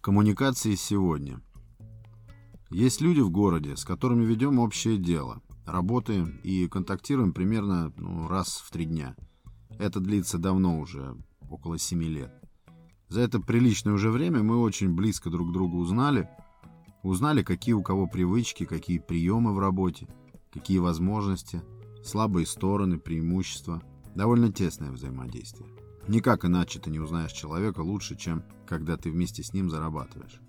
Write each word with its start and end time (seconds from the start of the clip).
Коммуникации 0.00 0.76
сегодня. 0.76 1.42
Есть 2.70 3.02
люди 3.02 3.20
в 3.20 3.28
городе, 3.30 3.76
с 3.76 3.84
которыми 3.84 4.24
ведем 4.24 4.58
общее 4.58 4.96
дело. 4.96 5.42
Работаем 5.66 6.40
и 6.42 6.66
контактируем 6.68 7.34
примерно 7.34 7.92
ну, 7.98 8.26
раз 8.26 8.62
в 8.64 8.70
три 8.70 8.86
дня. 8.86 9.14
Это 9.78 10.00
длится 10.00 10.38
давно 10.38 10.80
уже, 10.80 11.18
около 11.50 11.76
семи 11.78 12.08
лет. 12.08 12.32
За 13.08 13.20
это 13.20 13.40
приличное 13.40 13.92
уже 13.92 14.10
время 14.10 14.42
мы 14.42 14.62
очень 14.62 14.94
близко 14.94 15.28
друг 15.28 15.52
друга 15.52 15.76
узнали. 15.76 16.30
Узнали, 17.02 17.42
какие 17.42 17.74
у 17.74 17.82
кого 17.82 18.06
привычки, 18.06 18.64
какие 18.64 19.00
приемы 19.00 19.54
в 19.54 19.58
работе, 19.58 20.08
какие 20.50 20.78
возможности, 20.78 21.60
слабые 22.02 22.46
стороны, 22.46 22.98
преимущества. 22.98 23.82
Довольно 24.14 24.50
тесное 24.50 24.92
взаимодействие. 24.92 25.68
Никак 26.08 26.44
иначе 26.44 26.78
ты 26.78 26.90
не 26.90 26.98
узнаешь 26.98 27.32
человека 27.32 27.80
лучше, 27.80 28.16
чем 28.16 28.42
когда 28.66 28.96
ты 28.96 29.10
вместе 29.10 29.42
с 29.42 29.52
ним 29.52 29.70
зарабатываешь. 29.70 30.40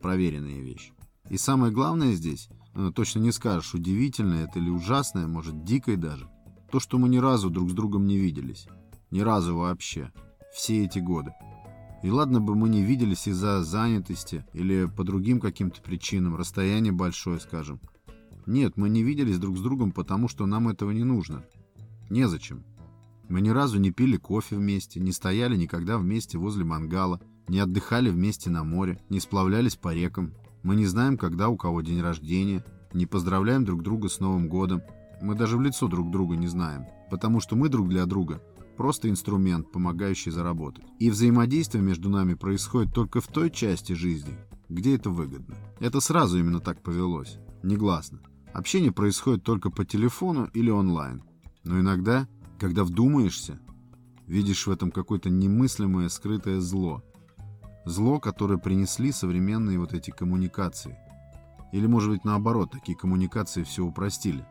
Проверенные 0.00 0.60
вещи. 0.60 0.92
И 1.30 1.38
самое 1.38 1.72
главное 1.72 2.12
здесь, 2.12 2.48
ну, 2.74 2.92
точно 2.92 3.20
не 3.20 3.32
скажешь, 3.32 3.74
удивительное 3.74 4.44
это 4.44 4.58
или 4.58 4.68
ужасное, 4.68 5.26
может 5.26 5.64
дикое 5.64 5.96
даже, 5.96 6.28
то, 6.70 6.80
что 6.80 6.98
мы 6.98 7.08
ни 7.08 7.18
разу 7.18 7.50
друг 7.50 7.70
с 7.70 7.72
другом 7.72 8.06
не 8.06 8.16
виделись. 8.18 8.66
Ни 9.10 9.20
разу 9.20 9.56
вообще. 9.56 10.12
Все 10.52 10.84
эти 10.84 10.98
годы. 10.98 11.32
И 12.02 12.10
ладно 12.10 12.40
бы 12.40 12.54
мы 12.54 12.68
не 12.68 12.82
виделись 12.82 13.26
из-за 13.26 13.62
занятости 13.62 14.44
или 14.52 14.84
по 14.86 15.04
другим 15.04 15.40
каким-то 15.40 15.80
причинам, 15.80 16.36
расстояние 16.36 16.92
большое, 16.92 17.40
скажем. 17.40 17.80
Нет, 18.46 18.76
мы 18.76 18.88
не 18.88 19.02
виделись 19.02 19.38
друг 19.38 19.58
с 19.58 19.60
другом, 19.60 19.90
потому 19.90 20.28
что 20.28 20.46
нам 20.46 20.68
этого 20.68 20.92
не 20.92 21.04
нужно. 21.04 21.44
Незачем. 22.10 22.64
Мы 23.28 23.40
ни 23.40 23.48
разу 23.48 23.78
не 23.80 23.90
пили 23.90 24.16
кофе 24.16 24.56
вместе, 24.56 25.00
не 25.00 25.12
стояли 25.12 25.56
никогда 25.56 25.98
вместе 25.98 26.38
возле 26.38 26.64
мангала, 26.64 27.20
не 27.48 27.58
отдыхали 27.58 28.10
вместе 28.10 28.50
на 28.50 28.64
море, 28.64 29.00
не 29.08 29.20
сплавлялись 29.20 29.76
по 29.76 29.92
рекам. 29.94 30.32
Мы 30.62 30.76
не 30.76 30.86
знаем, 30.86 31.16
когда 31.16 31.48
у 31.48 31.56
кого 31.56 31.80
день 31.80 32.00
рождения, 32.00 32.64
не 32.92 33.06
поздравляем 33.06 33.64
друг 33.64 33.82
друга 33.82 34.08
с 34.08 34.20
Новым 34.20 34.48
годом. 34.48 34.82
Мы 35.20 35.34
даже 35.34 35.56
в 35.56 35.60
лицо 35.60 35.88
друг 35.88 36.10
друга 36.10 36.36
не 36.36 36.46
знаем, 36.46 36.86
потому 37.10 37.40
что 37.40 37.56
мы 37.56 37.68
друг 37.68 37.88
для 37.88 38.06
друга 38.06 38.42
просто 38.76 39.08
инструмент, 39.08 39.72
помогающий 39.72 40.30
заработать. 40.30 40.84
И 40.98 41.10
взаимодействие 41.10 41.82
между 41.82 42.08
нами 42.08 42.34
происходит 42.34 42.94
только 42.94 43.20
в 43.20 43.26
той 43.26 43.50
части 43.50 43.94
жизни, 43.94 44.34
где 44.68 44.94
это 44.94 45.10
выгодно. 45.10 45.56
Это 45.80 46.00
сразу 46.00 46.38
именно 46.38 46.60
так 46.60 46.82
повелось, 46.82 47.38
негласно. 47.62 48.20
Общение 48.52 48.92
происходит 48.92 49.42
только 49.42 49.70
по 49.70 49.84
телефону 49.84 50.48
или 50.54 50.70
онлайн. 50.70 51.22
Но 51.64 51.80
иногда 51.80 52.28
когда 52.58 52.84
вдумаешься, 52.84 53.58
видишь 54.26 54.66
в 54.66 54.70
этом 54.70 54.90
какое-то 54.90 55.30
немыслимое 55.30 56.08
скрытое 56.08 56.60
зло. 56.60 57.02
Зло, 57.84 58.18
которое 58.18 58.58
принесли 58.58 59.12
современные 59.12 59.78
вот 59.78 59.92
эти 59.92 60.10
коммуникации. 60.10 60.96
Или, 61.72 61.86
может 61.86 62.10
быть, 62.10 62.24
наоборот, 62.24 62.70
такие 62.72 62.96
коммуникации 62.96 63.62
все 63.62 63.84
упростили. 63.84 64.44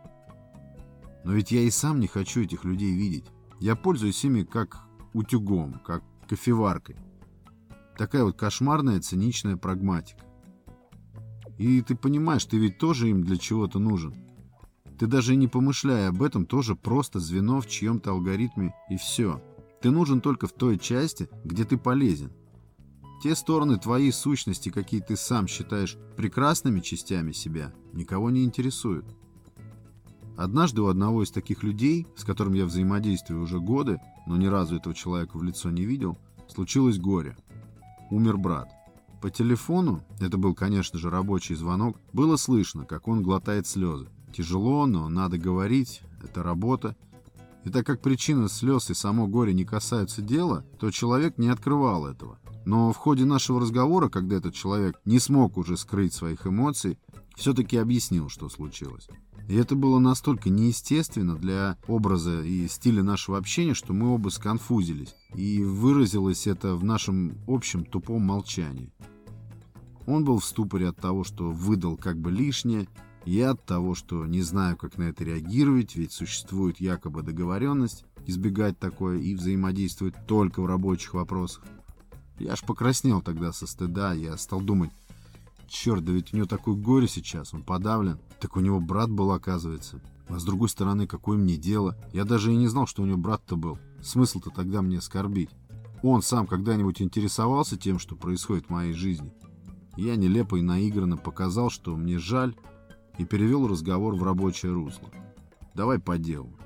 Но 1.24 1.34
ведь 1.34 1.52
я 1.52 1.62
и 1.62 1.70
сам 1.70 2.00
не 2.00 2.08
хочу 2.08 2.42
этих 2.42 2.64
людей 2.64 2.94
видеть. 2.94 3.26
Я 3.60 3.76
пользуюсь 3.76 4.24
ими 4.24 4.44
как 4.44 4.88
утюгом, 5.14 5.82
как 5.86 6.04
кофеваркой. 6.30 6.98
Такая 7.98 8.24
вот 8.24 8.38
кошмарная 8.38 9.02
циничная 9.02 9.58
прагматика. 9.58 10.24
И 11.58 11.82
ты 11.82 11.96
понимаешь, 11.96 12.46
ты 12.46 12.58
ведь 12.58 12.78
тоже 12.78 13.10
им 13.10 13.24
для 13.24 13.38
чего-то 13.38 13.80
нужен. 13.80 14.25
Ты 14.98 15.08
даже 15.08 15.36
не 15.36 15.48
помышляя 15.48 16.10
об 16.10 16.22
этом, 16.24 16.46
тоже 16.46 16.76
просто 16.76 17.20
звено 17.20 17.60
в 17.60 17.68
чьем-то 17.68 18.12
алгоритме 18.12 18.74
и 18.90 18.98
все. 18.98 19.42
Ты 19.82 19.92
нужен 19.92 20.22
только 20.22 20.48
в 20.48 20.54
той 20.54 20.80
части, 20.80 21.30
где 21.44 21.66
ты 21.66 21.78
полезен. 21.78 22.32
Те 23.22 23.36
стороны 23.36 23.78
твоей 23.78 24.12
сущности, 24.12 24.70
какие 24.70 25.02
ты 25.02 25.18
сам 25.18 25.48
считаешь 25.48 25.98
прекрасными 26.16 26.80
частями 26.80 27.32
себя, 27.32 27.74
никого 27.94 28.30
не 28.30 28.44
интересуют. 28.44 29.06
Однажды 30.38 30.82
у 30.82 30.88
одного 30.88 31.24
из 31.24 31.32
таких 31.32 31.64
людей, 31.64 32.08
с 32.16 32.24
которым 32.24 32.54
я 32.54 32.66
взаимодействую 32.66 33.42
уже 33.42 33.60
годы, 33.60 34.00
но 34.28 34.38
ни 34.38 34.48
разу 34.48 34.76
этого 34.76 34.94
человека 34.94 35.38
в 35.38 35.44
лицо 35.44 35.72
не 35.72 35.86
видел, 35.86 36.18
случилось 36.48 37.00
горе. 37.00 37.38
Умер 38.12 38.38
брат. 38.38 38.70
По 39.22 39.30
телефону, 39.30 40.04
это 40.20 40.38
был, 40.38 40.54
конечно 40.54 41.00
же, 41.00 41.10
рабочий 41.10 41.56
звонок, 41.56 42.00
было 42.12 42.36
слышно, 42.36 42.86
как 42.86 43.08
он 43.08 43.24
глотает 43.24 43.66
слезы. 43.66 44.10
Тяжело, 44.36 44.86
но 44.86 45.08
надо 45.08 45.38
говорить, 45.38 46.02
это 46.22 46.44
работа. 46.44 46.98
И 47.64 47.70
так 47.70 47.86
как 47.86 48.02
причина 48.02 48.50
слез 48.50 48.90
и 48.90 48.94
само 48.94 49.28
горе 49.28 49.54
не 49.54 49.64
касаются 49.64 50.22
дела, 50.22 50.66
то 50.78 50.92
человек 50.92 51.38
не 51.38 51.48
открывал 51.48 52.06
этого. 52.06 52.38
Но 52.66 52.92
в 52.92 52.98
ходе 52.98 53.24
нашего 53.24 53.62
разговора, 53.62 54.10
когда 54.10 54.36
этот 54.36 54.54
человек 54.54 55.00
не 55.06 55.20
смог 55.20 55.56
уже 55.56 55.78
скрыть 55.78 56.14
своих 56.14 56.46
эмоций, 56.46 57.00
все-таки 57.38 57.78
объяснил, 57.78 58.28
что 58.28 58.50
случилось. 58.50 59.08
И 59.48 59.56
это 59.56 59.76
было 59.76 60.00
настолько 60.00 60.50
неестественно 60.50 61.38
для 61.38 61.78
образа 61.88 62.44
и 62.44 62.68
стиля 62.68 63.04
нашего 63.04 63.38
общения, 63.38 63.74
что 63.74 63.94
мы 63.94 64.14
оба 64.14 64.28
сконфузились. 64.28 65.16
И 65.34 65.64
выразилось 65.64 66.46
это 66.46 66.76
в 66.76 66.84
нашем 66.84 67.38
общем 67.48 67.86
тупом 67.86 68.24
молчании. 68.24 68.92
Он 70.08 70.26
был 70.26 70.40
в 70.40 70.46
ступоре 70.46 70.90
от 70.90 70.98
того, 70.98 71.24
что 71.24 71.52
выдал 71.52 71.96
как 71.96 72.20
бы 72.20 72.32
лишнее, 72.32 72.88
я 73.26 73.52
от 73.52 73.66
того, 73.66 73.96
что 73.96 74.26
не 74.26 74.42
знаю, 74.42 74.78
как 74.78 74.98
на 74.98 75.04
это 75.04 75.24
реагировать, 75.24 75.96
ведь 75.96 76.12
существует 76.12 76.80
якобы 76.80 77.24
договоренность 77.24 78.06
избегать 78.28 78.80
такое 78.80 79.20
и 79.20 79.36
взаимодействовать 79.36 80.16
только 80.28 80.62
в 80.62 80.66
рабочих 80.66 81.14
вопросах. 81.14 81.64
Я 82.40 82.54
аж 82.54 82.62
покраснел 82.64 83.22
тогда 83.22 83.52
со 83.54 83.66
стыда, 83.66 84.14
я 84.14 84.38
стал 84.38 84.62
думать, 84.62 84.92
черт, 85.68 86.04
да 86.04 86.12
ведь 86.12 86.34
у 86.34 86.38
него 86.38 86.48
такое 86.48 86.76
горе 86.76 87.08
сейчас, 87.08 87.54
он 87.54 87.64
подавлен. 87.64 88.20
Так 88.40 88.58
у 88.58 88.60
него 88.60 88.80
брат 88.80 89.10
был, 89.10 89.32
оказывается. 89.32 90.02
А 90.28 90.40
с 90.40 90.44
другой 90.44 90.70
стороны, 90.70 91.08
какое 91.08 91.38
мне 91.38 91.56
дело? 91.56 91.96
Я 92.14 92.26
даже 92.26 92.52
и 92.52 92.58
не 92.58 92.68
знал, 92.68 92.88
что 92.88 93.04
у 93.04 93.06
него 93.06 93.18
брат-то 93.18 93.56
был. 93.56 93.78
Смысл-то 94.02 94.50
тогда 94.50 94.82
мне 94.82 94.98
оскорбить. 94.98 95.50
Он 96.02 96.22
сам 96.22 96.46
когда-нибудь 96.46 97.02
интересовался 97.02 97.78
тем, 97.78 98.00
что 98.00 98.16
происходит 98.16 98.66
в 98.66 98.72
моей 98.72 98.94
жизни. 98.94 99.32
Я 99.96 100.16
нелепо 100.16 100.58
и 100.58 100.62
наигранно 100.62 101.16
показал, 101.16 101.70
что 101.70 101.96
мне 101.96 102.20
жаль, 102.20 102.56
и 103.18 103.26
перевел 103.26 103.68
разговор 103.68 104.16
в 104.16 104.24
рабочее 104.24 104.74
русло. 104.74 105.10
«Давай 105.74 106.00
по 106.00 106.18
делу». 106.18 106.58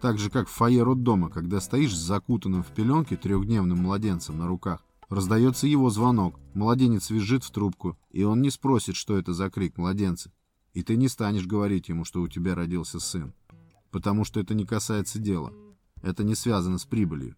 Так 0.00 0.18
же, 0.18 0.30
как 0.30 0.48
в 0.48 0.52
фойе 0.52 0.82
роддома, 0.84 1.28
когда 1.28 1.60
стоишь 1.60 1.94
с 1.94 2.00
закутанным 2.00 2.62
в 2.62 2.68
пеленке 2.68 3.16
трехдневным 3.16 3.78
младенцем 3.78 4.38
на 4.38 4.46
руках, 4.46 4.84
раздается 5.08 5.66
его 5.66 5.90
звонок, 5.90 6.38
младенец 6.54 7.10
визжит 7.10 7.42
в 7.42 7.50
трубку, 7.50 7.98
и 8.10 8.22
он 8.22 8.40
не 8.40 8.50
спросит, 8.50 8.94
что 8.94 9.16
это 9.16 9.32
за 9.32 9.50
крик 9.50 9.76
младенца. 9.76 10.30
И 10.72 10.82
ты 10.82 10.96
не 10.96 11.08
станешь 11.08 11.46
говорить 11.46 11.88
ему, 11.88 12.04
что 12.04 12.20
у 12.20 12.28
тебя 12.28 12.54
родился 12.54 13.00
сын, 13.00 13.34
потому 13.90 14.24
что 14.24 14.38
это 14.38 14.54
не 14.54 14.64
касается 14.64 15.18
дела. 15.18 15.52
Это 16.02 16.22
не 16.22 16.36
связано 16.36 16.78
с 16.78 16.84
прибылью. 16.84 17.34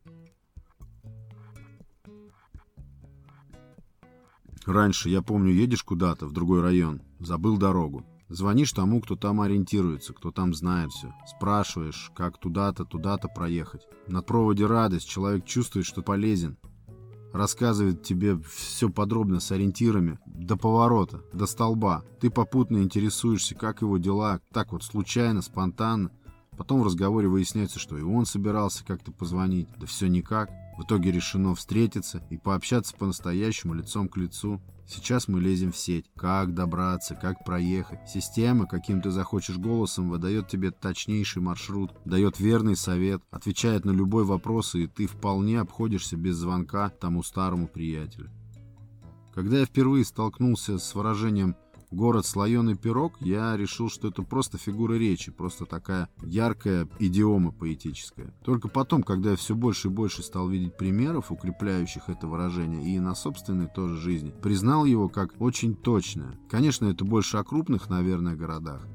Раньше, 4.67 5.09
я 5.09 5.23
помню, 5.23 5.53
едешь 5.53 5.83
куда-то, 5.83 6.27
в 6.27 6.33
другой 6.33 6.61
район, 6.61 7.01
забыл 7.19 7.57
дорогу. 7.57 8.05
Звонишь 8.31 8.73
тому, 8.73 9.01
кто 9.01 9.17
там 9.17 9.41
ориентируется, 9.41 10.15
кто 10.15 10.31
там 10.31 10.55
знает 10.55 10.93
все. 10.93 11.13
Спрашиваешь, 11.27 12.13
как 12.15 12.39
туда-то, 12.39 12.85
туда-то 12.85 13.27
проехать. 13.27 13.83
На 14.07 14.23
проводе 14.23 14.67
радость, 14.67 15.09
человек 15.09 15.45
чувствует, 15.45 15.85
что 15.85 16.03
полезен. 16.03 16.57
Рассказывает 17.33 18.05
тебе 18.05 18.39
все 18.39 18.89
подробно 18.89 19.41
с 19.41 19.51
ориентирами. 19.51 20.21
До 20.27 20.57
поворота, 20.57 21.25
до 21.33 21.47
столба. 21.47 22.05
Ты 22.21 22.31
попутно 22.31 22.79
интересуешься, 22.79 23.57
как 23.57 23.83
его 23.83 23.99
дела, 23.99 24.41
так 24.53 24.73
вот 24.73 24.85
случайно, 24.85 25.43
спонтанно. 25.43 26.13
Потом 26.57 26.83
в 26.83 26.85
разговоре 26.85 27.27
выясняется, 27.27 27.81
что 27.81 27.99
и 27.99 28.03
он 28.03 28.27
собирался 28.27 28.85
как-то 28.85 29.11
позвонить. 29.11 29.69
Да 29.77 29.87
все 29.87 30.07
никак. 30.07 30.51
В 30.79 30.85
итоге 30.85 31.11
решено 31.11 31.57
встретиться 31.57 32.23
и 32.31 32.37
пообщаться 32.37 32.95
по-настоящему 32.97 33.75
лицом 33.75 34.09
к 34.09 34.17
лицу. 34.17 34.61
Сейчас 34.93 35.29
мы 35.29 35.41
лезем 35.41 35.71
в 35.71 35.77
сеть. 35.77 36.11
Как 36.17 36.53
добраться, 36.53 37.15
как 37.15 37.45
проехать. 37.45 38.01
Система, 38.09 38.67
каким 38.67 39.01
ты 39.01 39.13
захочешь 39.13 39.57
голосом, 39.57 40.11
выдает 40.11 40.49
тебе 40.49 40.73
точнейший 40.73 41.41
маршрут, 41.41 41.93
дает 42.05 42.41
верный 42.41 42.75
совет, 42.75 43.23
отвечает 43.31 43.85
на 43.85 43.93
любой 43.93 44.25
вопрос, 44.25 44.75
и 44.75 44.89
ты 44.89 45.07
вполне 45.07 45.61
обходишься 45.61 46.17
без 46.17 46.35
звонка 46.35 46.89
тому 46.89 47.23
старому 47.23 47.69
приятелю. 47.69 48.31
Когда 49.33 49.61
я 49.61 49.65
впервые 49.65 50.05
столкнулся 50.05 50.77
с 50.79 50.93
выражением 50.93 51.55
город 51.91 52.27
слоеный 52.27 52.77
пирог, 52.77 53.15
я 53.21 53.57
решил, 53.57 53.89
что 53.89 54.09
это 54.09 54.23
просто 54.23 54.59
фигура 54.59 54.95
речи, 54.95 55.31
просто 55.31 55.67
такая 55.67 56.09
яркая 56.23 56.89
идиома 56.99 57.53
поэтическая. 57.53 58.35
Только 58.45 58.69
потом, 58.69 59.03
когда 59.03 59.31
я 59.31 59.37
все 59.37 59.55
больше 59.55 59.89
и 59.89 59.91
больше 59.91 60.23
стал 60.23 60.49
видеть 60.49 60.77
примеров, 60.77 61.31
укрепляющих 61.31 62.09
это 62.09 62.27
выражение, 62.27 62.95
и 62.95 62.99
на 62.99 63.15
собственной 63.15 63.69
тоже 63.69 63.97
жизни, 63.97 64.33
признал 64.43 64.85
его 64.85 65.09
как 65.09 65.41
очень 65.41 65.75
точное. 65.75 66.39
Конечно, 66.49 66.87
это 66.87 67.05
больше 67.05 67.37
о 67.37 67.45
крупных, 67.45 67.89
наверное, 67.89 68.37
городах. 68.37 68.87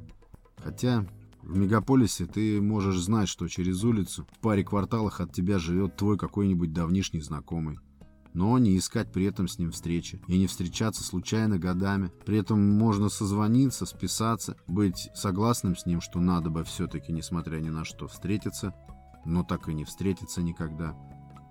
Хотя 0.63 1.05
в 1.45 1.55
мегаполисе 1.57 2.25
ты 2.25 2.59
можешь 2.59 2.99
знать, 2.99 3.29
что 3.29 3.47
через 3.47 3.83
улицу 3.83 4.25
в 4.31 4.39
паре 4.39 4.63
кварталах 4.63 5.21
от 5.21 5.31
тебя 5.31 5.59
живет 5.59 5.95
твой 5.95 6.17
какой-нибудь 6.17 6.73
давнишний 6.73 7.21
знакомый. 7.21 7.77
Но 8.35 8.57
не 8.57 8.77
искать 8.77 9.11
при 9.11 9.25
этом 9.25 9.47
с 9.47 9.57
ним 9.57 9.71
встречи 9.71 10.21
и 10.27 10.37
не 10.37 10.45
встречаться 10.45 11.03
случайно 11.03 11.57
годами. 11.57 12.11
При 12.25 12.37
этом 12.37 12.59
можно 12.77 13.07
созвониться, 13.07 13.85
списаться, 13.85 14.57
быть 14.67 15.09
согласным 15.15 15.75
с 15.75 15.85
ним, 15.85 16.01
что 16.01 16.19
надо 16.19 16.49
бы 16.49 16.65
все-таки, 16.65 17.13
несмотря 17.13 17.59
ни 17.59 17.69
на 17.69 17.85
что, 17.85 18.07
встретиться, 18.07 18.75
но 19.25 19.43
так 19.43 19.69
и 19.69 19.73
не 19.73 19.85
встретиться 19.85 20.41
никогда, 20.41 20.95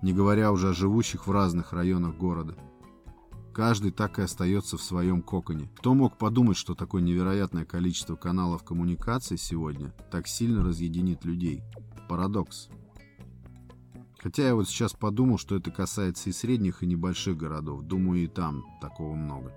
не 0.03 0.13
говоря 0.13 0.51
уже 0.51 0.69
о 0.69 0.73
живущих 0.73 1.25
в 1.25 1.31
разных 1.31 1.73
районах 1.73 2.15
города. 2.15 2.55
Каждый 3.51 3.91
так 3.91 4.19
и 4.19 4.21
остается 4.21 4.77
в 4.77 4.83
своем 4.83 5.23
коконе. 5.23 5.71
Кто 5.77 5.95
мог 5.95 6.17
подумать, 6.19 6.57
что 6.57 6.75
такое 6.75 7.01
невероятное 7.01 7.65
количество 7.65 8.15
каналов 8.15 8.63
коммуникации 8.63 9.37
сегодня 9.37 9.91
так 10.11 10.27
сильно 10.27 10.63
разъединит 10.63 11.25
людей? 11.25 11.63
Парадокс. 12.07 12.69
Хотя 14.25 14.47
я 14.47 14.55
вот 14.55 14.67
сейчас 14.67 14.93
подумал, 14.93 15.37
что 15.37 15.55
это 15.55 15.69
касается 15.69 16.31
и 16.31 16.33
средних, 16.33 16.81
и 16.81 16.87
небольших 16.87 17.37
городов. 17.37 17.83
Думаю, 17.83 18.23
и 18.23 18.27
там 18.27 18.65
такого 18.81 19.13
много. 19.13 19.53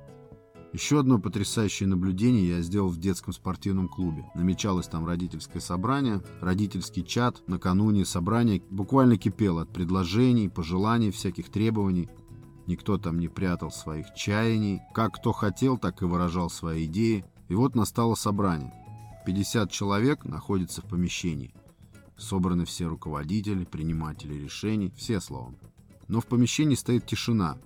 Еще 0.75 1.01
одно 1.01 1.19
потрясающее 1.19 1.89
наблюдение 1.89 2.47
я 2.47 2.61
сделал 2.61 2.91
в 2.91 2.99
детском 2.99 3.33
спортивном 3.33 3.89
клубе. 3.89 4.27
Намечалось 4.35 4.87
там 4.87 5.07
родительское 5.07 5.63
собрание, 5.63 6.21
родительский 6.43 7.03
чат. 7.03 7.43
Накануне 7.47 8.05
собрания 8.05 8.61
буквально 8.69 9.17
кипело 9.17 9.63
от 9.63 9.73
предложений, 9.73 10.51
пожеланий, 10.51 11.13
всяких 11.13 11.49
требований. 11.49 12.11
Никто 12.67 12.99
там 12.99 13.21
не 13.21 13.29
прятал 13.29 13.71
своих 13.71 14.13
чаяний. 14.15 14.83
Как 14.93 15.15
кто 15.15 15.33
хотел, 15.33 15.79
так 15.79 16.03
и 16.03 16.05
выражал 16.05 16.51
свои 16.51 16.85
идеи. 16.85 17.25
И 17.49 17.55
вот 17.55 17.75
настало 17.75 18.17
собрание. 18.17 18.75
50 19.25 19.71
человек 19.71 20.27
находятся 20.27 20.83
в 20.83 20.85
помещении. 20.91 21.55
Собраны 22.19 22.65
все 22.65 22.87
руководители, 22.87 23.65
приниматели 23.65 24.35
решений, 24.35 24.93
все 24.97 25.21
словом. 25.21 25.57
Но 26.09 26.21
в 26.21 26.27
помещении 26.27 26.75
стоит 26.75 27.07
тишина. 27.07 27.59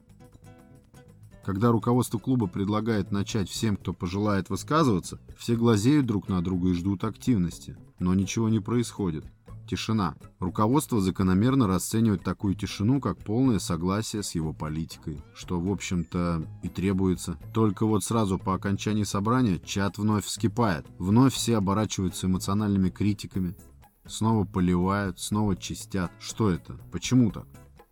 Когда 1.45 1.73
руководство 1.73 2.19
клуба 2.19 2.47
предлагает 2.47 3.11
начать 3.11 3.49
всем, 3.49 3.77
кто 3.77 3.93
пожелает 3.93 4.49
высказываться, 4.49 5.19
все 5.37 5.57
глазеют 5.57 6.07
друг 6.07 6.29
на 6.29 6.43
друга 6.43 6.69
и 6.69 6.75
ждут 6.75 7.03
активности. 7.03 7.77
Но 7.99 8.15
ничего 8.15 8.49
не 8.49 8.61
происходит. 8.61 9.25
Тишина. 9.69 10.17
Руководство 10.39 11.01
закономерно 11.01 11.67
расценивает 11.67 12.23
такую 12.23 12.55
тишину 12.55 13.01
как 13.01 13.19
полное 13.19 13.59
согласие 13.59 14.23
с 14.23 14.35
его 14.35 14.53
политикой, 14.53 15.23
что, 15.35 15.59
в 15.59 15.71
общем-то, 15.71 16.47
и 16.63 16.69
требуется. 16.69 17.39
Только 17.55 17.87
вот 17.87 18.05
сразу 18.05 18.39
по 18.39 18.55
окончании 18.55 19.05
собрания 19.05 19.59
чат 19.59 19.99
вновь 19.99 20.27
вскипает. 20.27 20.85
Вновь 20.99 21.33
все 21.33 21.57
оборачиваются 21.57 22.27
эмоциональными 22.27 22.91
критиками. 22.91 23.57
Снова 24.07 24.45
поливают, 24.45 25.21
снова 25.21 25.57
чистят. 25.57 26.11
Что 26.21 26.51
это? 26.51 26.75
Почему 26.91 27.31
так? 27.31 27.47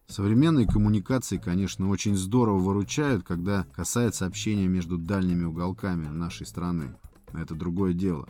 Современные 0.09 0.67
коммуникации, 0.67 1.37
конечно, 1.37 1.89
очень 1.89 2.17
здорово 2.17 2.59
выручают, 2.59 3.23
когда 3.23 3.65
касается 3.73 4.27
общения 4.27 4.67
между 4.67 4.99
дальними 4.99 5.45
уголками 5.45 6.09
нашей 6.09 6.47
страны. 6.47 6.97
Это 7.33 7.55
другое 7.55 7.93
дело. 7.93 8.29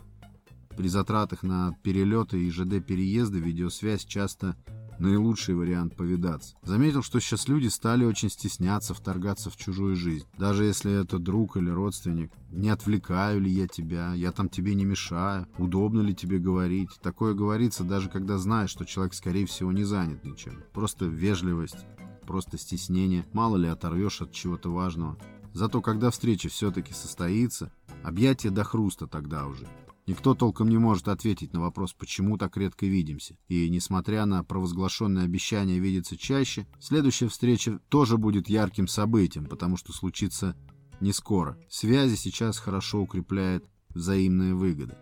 При 0.76 0.88
затратах 0.88 1.42
на 1.42 1.74
перелеты 1.82 2.38
и 2.44 2.50
ЖД-переезды 2.50 3.38
видеосвязь 3.38 4.04
часто 4.04 4.56
наилучший 5.00 5.54
вариант 5.54 5.96
повидаться. 5.96 6.54
Заметил, 6.62 7.02
что 7.02 7.20
сейчас 7.20 7.48
люди 7.48 7.68
стали 7.68 8.04
очень 8.04 8.30
стесняться 8.30 8.94
вторгаться 8.94 9.50
в 9.50 9.56
чужую 9.56 9.96
жизнь. 9.96 10.26
Даже 10.38 10.64
если 10.64 10.92
это 10.92 11.18
друг 11.18 11.56
или 11.56 11.70
родственник. 11.70 12.32
Не 12.50 12.70
отвлекаю 12.70 13.40
ли 13.40 13.50
я 13.50 13.66
тебя? 13.66 14.12
Я 14.14 14.32
там 14.32 14.48
тебе 14.48 14.74
не 14.74 14.84
мешаю? 14.84 15.46
Удобно 15.58 16.00
ли 16.00 16.14
тебе 16.14 16.38
говорить? 16.38 16.90
Такое 17.02 17.34
говорится, 17.34 17.84
даже 17.84 18.08
когда 18.08 18.38
знаешь, 18.38 18.70
что 18.70 18.84
человек, 18.84 19.14
скорее 19.14 19.46
всего, 19.46 19.72
не 19.72 19.84
занят 19.84 20.24
ничем. 20.24 20.62
Просто 20.72 21.06
вежливость, 21.06 21.86
просто 22.26 22.58
стеснение. 22.58 23.26
Мало 23.32 23.56
ли 23.56 23.68
оторвешь 23.68 24.20
от 24.20 24.32
чего-то 24.32 24.72
важного. 24.72 25.16
Зато 25.52 25.80
когда 25.80 26.10
встреча 26.10 26.48
все-таки 26.48 26.92
состоится, 26.92 27.72
объятия 28.04 28.50
до 28.50 28.64
хруста 28.64 29.06
тогда 29.06 29.46
уже. 29.46 29.66
Никто 30.10 30.34
толком 30.34 30.68
не 30.68 30.76
может 30.76 31.06
ответить 31.06 31.52
на 31.52 31.60
вопрос, 31.60 31.92
почему 31.92 32.36
так 32.36 32.56
редко 32.56 32.84
видимся. 32.84 33.36
И, 33.46 33.70
несмотря 33.70 34.26
на 34.26 34.42
провозглашенное 34.42 35.22
обещание 35.22 35.78
видеться 35.78 36.16
чаще, 36.16 36.66
следующая 36.80 37.28
встреча 37.28 37.78
тоже 37.88 38.16
будет 38.18 38.48
ярким 38.48 38.88
событием, 38.88 39.46
потому 39.46 39.76
что 39.76 39.92
случится 39.92 40.56
не 41.00 41.12
скоро. 41.12 41.56
Связи 41.68 42.16
сейчас 42.16 42.58
хорошо 42.58 43.02
укрепляет 43.02 43.64
взаимная 43.90 44.52
выгода. 44.52 44.98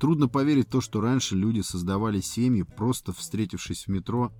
Трудно 0.00 0.26
поверить 0.26 0.66
в 0.66 0.72
то, 0.72 0.80
что 0.80 1.00
раньше 1.00 1.36
люди 1.36 1.60
создавали 1.60 2.20
семьи, 2.20 2.62
просто 2.62 3.12
встретившись 3.12 3.86
в 3.86 3.92
метро 3.92 4.32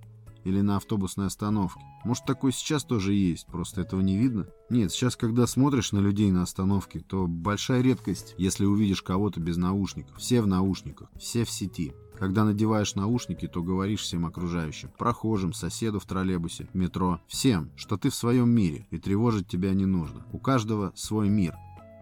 или 0.45 0.61
на 0.61 0.77
автобусной 0.77 1.27
остановке. 1.27 1.81
Может, 2.05 2.25
такое 2.25 2.51
сейчас 2.51 2.83
тоже 2.85 3.13
есть, 3.13 3.47
просто 3.47 3.81
этого 3.81 3.99
не 3.99 4.17
видно? 4.17 4.47
Нет, 4.69 4.91
сейчас, 4.91 5.15
когда 5.15 5.45
смотришь 5.47 5.91
на 5.91 5.99
людей 5.99 6.31
на 6.31 6.43
остановке, 6.43 6.99
то 6.99 7.27
большая 7.27 7.81
редкость, 7.81 8.35
если 8.37 8.65
увидишь 8.65 9.01
кого-то 9.01 9.39
без 9.41 9.57
наушников. 9.57 10.17
Все 10.17 10.41
в 10.41 10.47
наушниках, 10.47 11.09
все 11.17 11.43
в 11.43 11.49
сети. 11.49 11.93
Когда 12.17 12.45
надеваешь 12.45 12.95
наушники, 12.95 13.47
то 13.47 13.61
говоришь 13.61 14.01
всем 14.01 14.25
окружающим, 14.25 14.89
прохожим, 14.97 15.51
соседу 15.51 15.99
в 15.99 16.05
троллейбусе, 16.05 16.69
метро, 16.73 17.19
всем, 17.27 17.71
что 17.75 17.97
ты 17.97 18.09
в 18.09 18.15
своем 18.15 18.49
мире, 18.49 18.87
и 18.89 18.97
тревожить 18.97 19.47
тебя 19.47 19.73
не 19.73 19.85
нужно. 19.85 20.25
У 20.31 20.39
каждого 20.39 20.93
свой 20.95 21.27
мир, 21.27 21.55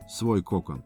свой 0.07 0.43
кокон. 0.43 0.83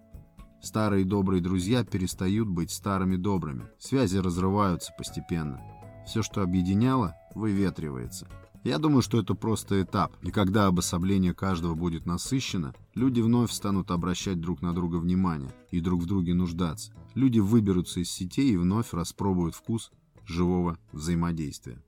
Старые 0.61 1.05
добрые 1.05 1.41
друзья 1.41 1.83
перестают 1.83 2.47
быть 2.47 2.71
старыми 2.71 3.15
добрыми. 3.15 3.67
Связи 3.79 4.17
разрываются 4.17 4.91
постепенно. 4.97 5.61
Все, 6.07 6.23
что 6.23 6.41
объединяло, 6.41 7.15
выветривается. 7.35 8.29
Я 8.63 8.79
думаю, 8.79 9.01
что 9.01 9.19
это 9.19 9.35
просто 9.35 9.81
этап, 9.81 10.15
и 10.23 10.31
когда 10.31 10.67
обособление 10.67 11.33
каждого 11.33 11.75
будет 11.75 12.05
насыщено, 12.05 12.73
люди 12.95 13.19
вновь 13.19 13.51
станут 13.51 13.91
обращать 13.91 14.39
друг 14.39 14.61
на 14.61 14.73
друга 14.73 14.95
внимание 14.97 15.51
и 15.69 15.81
друг 15.81 16.01
в 16.01 16.05
друге 16.05 16.33
нуждаться. 16.33 16.93
Люди 17.13 17.39
выберутся 17.39 17.99
из 17.99 18.09
сетей 18.09 18.51
и 18.51 18.57
вновь 18.57 18.93
распробуют 18.93 19.53
вкус 19.53 19.91
живого 20.25 20.77
взаимодействия. 20.93 21.83